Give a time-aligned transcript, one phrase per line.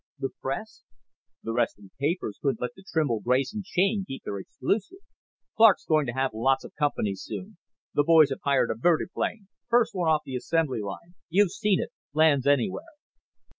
[0.17, 0.81] "The press?"
[1.43, 4.97] "The rest of the papers couldn't let the Trimble Grayson chain keep their exclusive.
[5.55, 7.57] Clark's going to have lots of company soon.
[7.93, 9.47] The boys have hired a vertiplane.
[9.69, 11.13] First one off the assembly line.
[11.29, 11.91] You've seen it.
[12.15, 12.95] Lands anywhere."